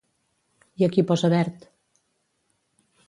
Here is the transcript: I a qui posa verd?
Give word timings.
I 0.81 0.87
a 0.87 0.89
qui 0.95 1.05
posa 1.11 1.31
verd? 1.35 1.69